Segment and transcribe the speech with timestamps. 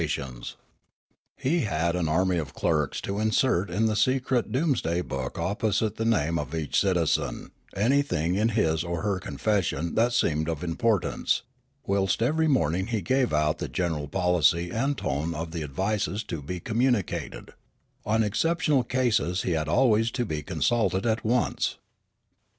[0.01, 0.57] The Church and Journalism
[1.43, 5.37] 93 He had an army of clerks to insert in the secret dooms day book
[5.37, 10.63] opposite the name of each citizen anything in his or her confession that seemed of
[10.63, 11.43] importance,
[11.85, 16.41] whilst every morning he gave out the general policy and tone of the advices to
[16.41, 17.51] be communicated;
[18.03, 21.77] on ex ceptional cases he had always to be consulted at once.